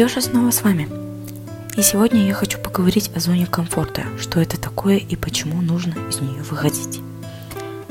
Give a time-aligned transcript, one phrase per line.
[0.00, 0.88] Йоша снова с вами.
[1.76, 6.22] И сегодня я хочу поговорить о зоне комфорта, что это такое и почему нужно из
[6.22, 7.00] нее выходить.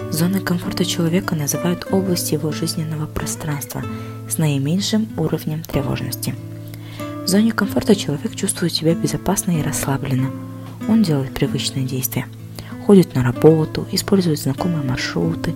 [0.09, 3.83] Зоной комфорта человека называют область его жизненного пространства
[4.27, 6.33] с наименьшим уровнем тревожности.
[7.25, 10.31] В зоне комфорта человек чувствует себя безопасно и расслабленно.
[10.87, 12.25] Он делает привычные действия.
[12.87, 15.53] Ходит на работу, использует знакомые маршруты,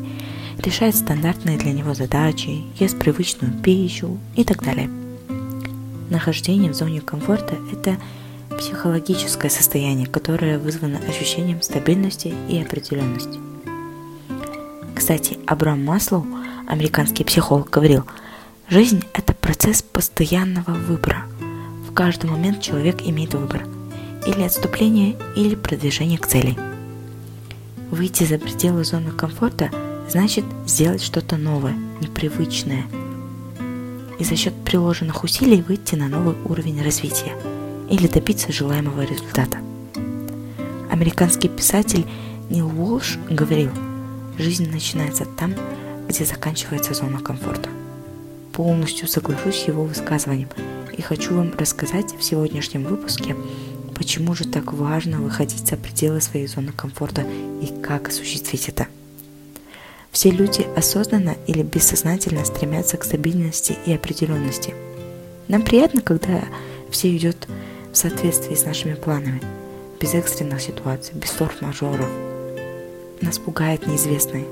[0.59, 4.87] решает стандартные для него задачи, ест привычную пищу и так далее.
[6.09, 7.97] Нахождение в зоне комфорта– это
[8.57, 13.39] психологическое состояние, которое вызвано ощущением стабильности и определенности.
[14.95, 16.25] Кстати, Абрам Маслоу,
[16.67, 18.03] американский психолог, говорил,
[18.69, 21.23] жизнь– это процесс постоянного выбора.
[21.89, 23.65] В каждый момент человек имеет выбор–
[24.25, 26.55] или отступление, или продвижение к цели.
[27.91, 29.69] Выйти за пределы зоны комфорта–
[30.09, 32.85] значит сделать что-то новое, непривычное.
[34.19, 37.33] И за счет приложенных усилий выйти на новый уровень развития
[37.89, 39.57] или добиться желаемого результата.
[40.91, 42.05] Американский писатель
[42.49, 43.71] Нил Уолш говорил,
[44.37, 45.55] жизнь начинается там,
[46.07, 47.69] где заканчивается зона комфорта.
[48.51, 50.49] Полностью соглашусь с его высказыванием
[50.95, 53.35] и хочу вам рассказать в сегодняшнем выпуске,
[53.95, 57.25] почему же так важно выходить за пределы своей зоны комфорта
[57.61, 58.87] и как осуществить это.
[60.13, 64.75] Все люди осознанно или бессознательно стремятся к стабильности и определенности.
[65.47, 66.43] Нам приятно, когда
[66.91, 67.47] все идет
[67.91, 69.41] в соответствии с нашими планами,
[69.99, 72.07] без экстренных ситуаций, без форс-мажоров.
[73.21, 74.45] Нас пугает неизвестное.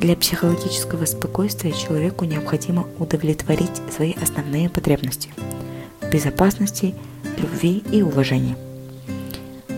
[0.00, 5.30] Для психологического спокойствия человеку необходимо удовлетворить свои основные потребности–
[6.10, 6.94] безопасности,
[7.36, 8.56] любви и уважения.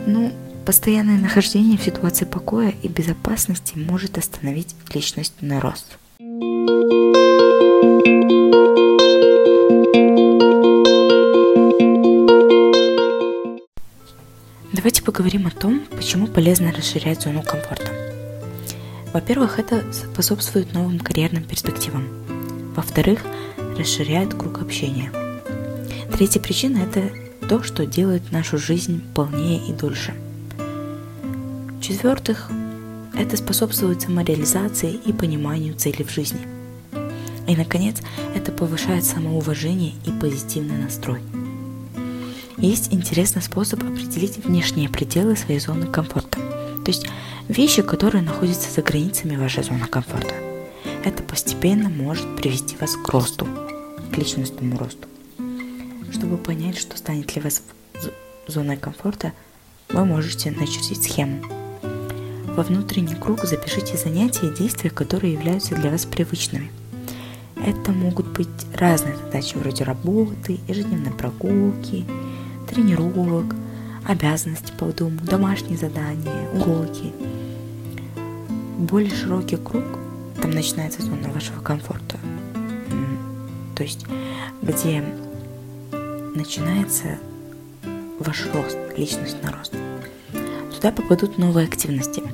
[0.07, 0.33] Ну,
[0.71, 5.99] Постоянное нахождение в ситуации покоя и безопасности может остановить личностный рост.
[14.73, 17.91] Давайте поговорим о том, почему полезно расширять зону комфорта.
[19.13, 22.07] Во-первых, это способствует новым карьерным перспективам.
[22.77, 23.23] Во-вторых,
[23.77, 25.11] расширяет круг общения.
[26.13, 27.11] Третья причина– это
[27.49, 30.15] то, что делает нашу жизнь полнее и дольше–
[31.91, 32.49] в-четвертых,
[33.15, 36.41] это способствует самореализации и пониманию цели в жизни.
[37.49, 37.97] И, наконец,
[38.33, 41.21] это повышает самоуважение и позитивный настрой.
[42.59, 46.39] Есть интересный способ определить внешние пределы своей зоны комфорта.
[46.85, 47.09] То есть
[47.49, 50.35] вещи, которые находятся за границами вашей зоны комфорта.
[51.05, 53.49] Это постепенно может привести вас к росту,
[54.13, 55.09] к личностному росту.
[56.13, 57.65] Чтобы понять, что станет ли вас
[58.47, 59.33] зоной комфорта,
[59.89, 61.43] вы можете начертить схему–
[62.57, 66.71] во внутренний круг запишите занятия и действия, которые являются для вас привычными.
[67.65, 72.05] Это могут быть разные задачи вроде работы, ежедневной прогулки,
[72.69, 73.55] тренировок,
[74.07, 77.13] обязанности по дому, домашние задания, уроки.
[78.79, 79.85] Более широкий круг,
[80.41, 82.17] там начинается зона вашего комфорта,
[83.77, 84.07] то есть
[84.63, 85.05] где
[86.35, 87.19] начинается
[88.19, 89.75] ваш рост, личностный рост.
[90.75, 92.23] Туда попадут новые активности–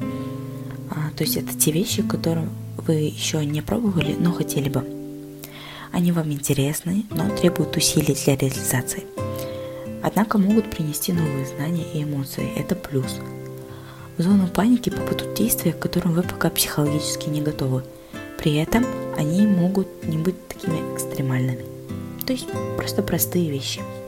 [1.16, 4.84] то есть это те вещи, которые вы еще не пробовали, но хотели бы.
[5.91, 9.04] Они вам интересны, но требуют усилий для реализации.
[10.02, 12.48] Однако могут принести новые знания и эмоции.
[12.54, 13.16] Это плюс.
[14.19, 17.82] В зону паники попадут действия, к которым вы пока психологически не готовы.
[18.38, 18.84] При этом
[19.16, 21.64] они могут не быть такими экстремальными.
[22.26, 23.80] То есть просто простые вещи–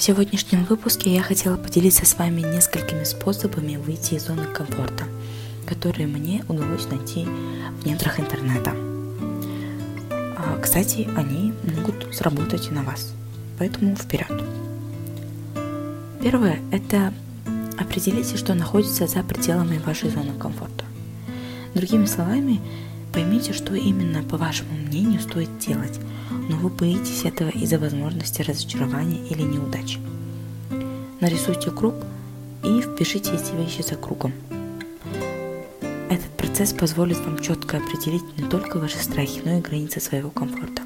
[0.00, 5.04] В сегодняшнем выпуске я хотела поделиться с вами несколькими способами выйти из зоны комфорта,
[5.66, 8.72] которые мне удалось найти в недрах интернета.
[10.38, 13.12] А, кстати, они могут сработать и на вас,
[13.58, 14.42] поэтому вперед.
[16.22, 17.12] Первое– это
[17.78, 20.86] определите, что находится за пределами вашей зоны комфорта.
[21.74, 22.62] Другими словами,
[23.12, 26.00] поймите, что именно, по вашему мнению, стоит делать,
[26.30, 29.98] но вы боитесь этого из-за возможности разочарования или неудачи.
[31.20, 31.94] Нарисуйте круг
[32.64, 34.32] и впишите эти вещи за кругом.
[36.08, 40.82] Этот процесс позволит вам четко определить не только ваши страхи, но и границы своего комфорта.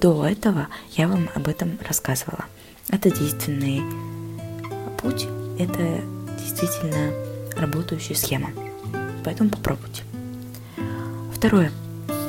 [0.00, 2.44] До этого я вам об этом рассказывала.
[2.88, 3.82] Это действенный
[5.00, 5.26] путь,
[5.58, 6.02] это
[6.38, 7.12] действительно
[7.56, 8.50] работающая схема.
[9.24, 10.02] Поэтому попробуйте.
[11.32, 11.70] Второе.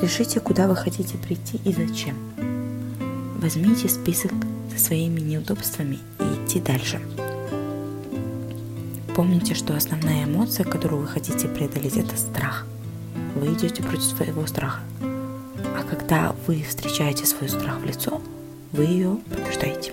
[0.05, 2.15] Решите, куда вы хотите прийти и зачем.
[3.41, 4.31] Возьмите список
[4.71, 7.01] со своими неудобствами и идти дальше.
[9.15, 12.67] Помните, что основная эмоция, которую вы хотите преодолеть, это страх.
[13.33, 14.81] Вы идете против своего страха.
[15.01, 18.21] А когда вы встречаете свой страх в лицо,
[18.73, 19.91] вы ее побеждаете.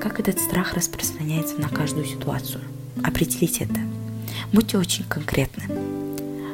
[0.00, 2.62] Как этот страх распространяется на каждую ситуацию?
[3.04, 3.78] Определите это.
[4.52, 5.99] Будьте очень конкретны.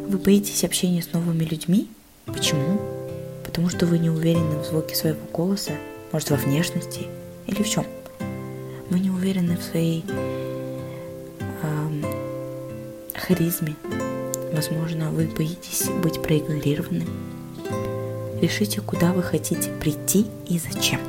[0.08, 1.88] Вы боитесь общения с новыми людьми?
[2.26, 2.80] Почему?
[3.44, 5.72] Потому что вы не уверены в звуке своего голоса,
[6.12, 7.06] может во внешности
[7.48, 7.84] или в чем?
[8.88, 10.04] Вы не уверены в своей
[11.40, 12.02] э,
[13.14, 13.74] харизме.
[14.52, 17.08] Возможно, вы боитесь быть проигнорированным.
[18.40, 21.00] Решите, куда вы хотите прийти и зачем.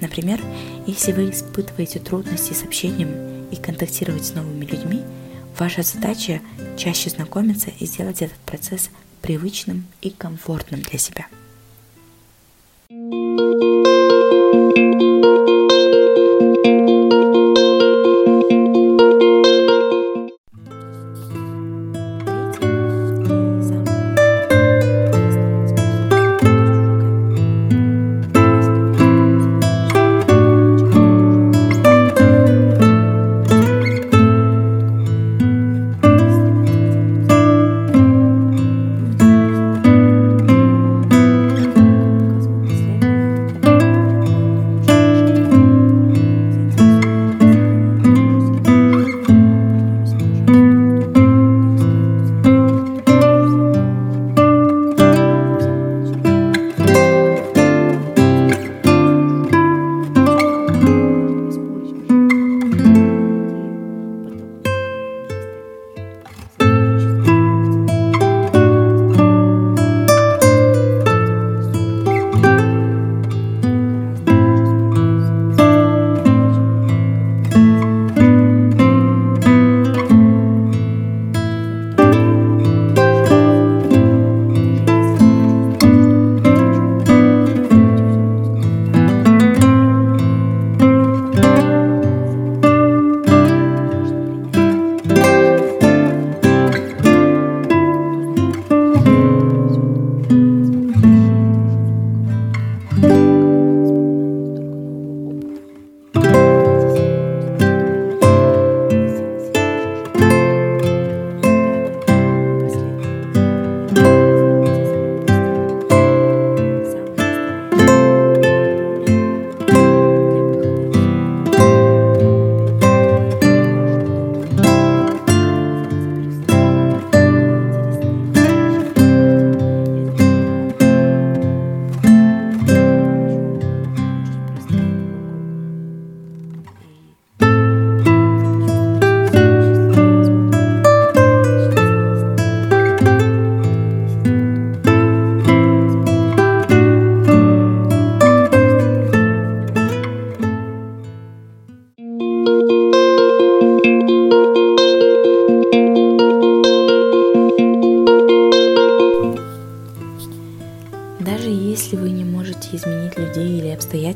[0.00, 0.40] Например,
[0.86, 5.02] если вы испытываете трудности с общением и контактировать с новыми людьми,
[5.58, 6.40] ваша задача
[6.76, 8.90] чаще знакомиться и сделать этот процесс
[9.22, 11.26] привычным и комфортным для себя.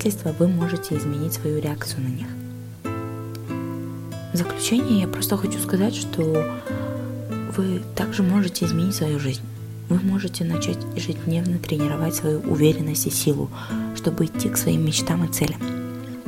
[0.08, 2.26] Обстоятельства, вы можете изменить свою реакцию на них.
[4.32, 6.44] В заключение я просто хочу сказать, что
[7.56, 9.42] вы также можете изменить свою жизнь.
[9.88, 13.48] Вы можете начать ежедневно тренировать свою уверенность и силу,
[13.96, 15.60] чтобы идти к своим мечтам и целям.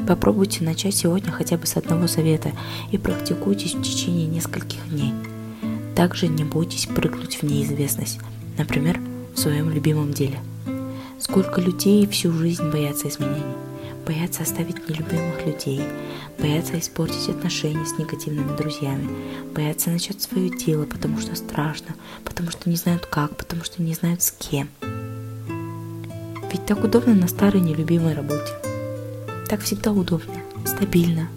[0.08, 2.52] Попробуйте начать сегодня хотя бы с одного совета
[2.90, 5.12] и практикуйтесь в течение нескольких дней.
[5.94, 8.18] Также не бойтесь прыгнуть в неизвестность,
[8.56, 8.99] например,
[9.34, 10.38] в своем любимом деле–
[11.20, 13.54] Сколько людей всю жизнь боятся изменений,
[14.07, 15.83] боятся оставить нелюбимых людей,
[16.38, 19.09] боятся испортить отношения с негативными друзьями,
[19.54, 23.95] боятся начать свое дело, потому что страшно, потому что не знают как, потому что не
[23.95, 24.69] знают с кем.
[26.50, 28.52] Ведь так удобно на старой нелюбимой работе.
[29.49, 31.28] Так всегда удобно, стабильно,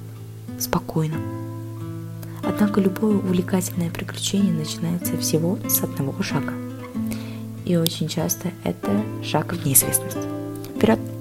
[0.60, 1.18] спокойно.
[2.44, 6.54] Однако любое увлекательное приключение начинается всего с одного шага–
[7.66, 10.18] и очень часто это шаг в неизвестность.
[10.76, 11.13] Вперед!